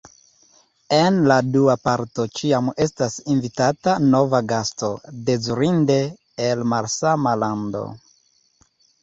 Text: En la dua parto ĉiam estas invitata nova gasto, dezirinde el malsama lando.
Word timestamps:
En 0.99 1.17
la 1.31 1.35
dua 1.55 1.75
parto 1.87 2.25
ĉiam 2.39 2.71
estas 2.85 3.17
invitata 3.35 3.93
nova 4.15 4.41
gasto, 4.55 4.91
dezirinde 5.29 5.99
el 6.49 6.67
malsama 6.75 7.37
lando. 7.45 7.85